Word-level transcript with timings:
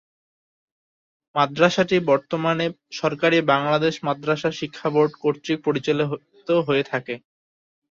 মাদ্রাসাটি 1.35 1.97
বর্তমানে 2.09 2.65
সরকারি 2.93 3.37
বাংলাদেশ 3.51 3.93
মাদ্রাসা 4.07 4.49
শিক্ষা 4.59 4.87
বোর্ড 4.93 5.11
কতৃক 5.23 5.57
পরিচালিত 5.65 6.09
হয়ে 6.67 6.83
থাকে। 6.91 7.13